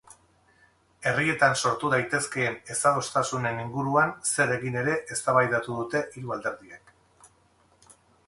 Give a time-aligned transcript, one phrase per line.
[1.09, 6.91] Herrietan sortu daitezkeen ezadostasunen inguruan zer egin ere eztabaidatu dute hiru alderdiek.